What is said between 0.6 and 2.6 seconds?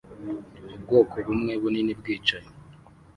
Ubwoko bumwe bunini bwicaye